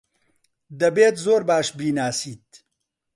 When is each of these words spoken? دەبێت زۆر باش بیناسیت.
دەبێت 0.79 1.15
زۆر 1.25 1.41
باش 1.49 1.67
بیناسیت. 1.77 2.47